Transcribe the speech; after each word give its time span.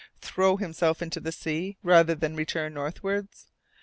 Throw 0.19 0.57
himself 0.57 1.03
into 1.03 1.19
the 1.19 1.31
sea 1.31 1.77
rather 1.83 2.15
than 2.15 2.35
return 2.35 2.73
northwards? 2.73 3.51